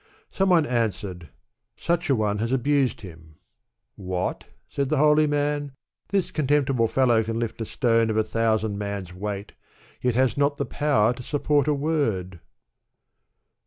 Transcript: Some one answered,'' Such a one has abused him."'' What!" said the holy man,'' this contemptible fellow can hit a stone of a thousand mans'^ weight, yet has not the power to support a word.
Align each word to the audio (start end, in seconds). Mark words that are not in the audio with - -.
Some 0.31 0.49
one 0.49 0.65
answered,'' 0.65 1.29
Such 1.77 2.09
a 2.09 2.15
one 2.15 2.39
has 2.39 2.51
abused 2.51 3.01
him."'' 3.01 3.35
What!" 3.95 4.45
said 4.67 4.89
the 4.89 4.97
holy 4.97 5.27
man,'' 5.27 5.73
this 6.09 6.31
contemptible 6.31 6.87
fellow 6.87 7.21
can 7.21 7.39
hit 7.39 7.61
a 7.61 7.65
stone 7.65 8.09
of 8.09 8.17
a 8.17 8.23
thousand 8.23 8.77
mans'^ 8.79 9.13
weight, 9.13 9.51
yet 10.01 10.15
has 10.15 10.37
not 10.37 10.57
the 10.57 10.65
power 10.65 11.13
to 11.13 11.21
support 11.21 11.67
a 11.67 11.75
word. 11.75 12.39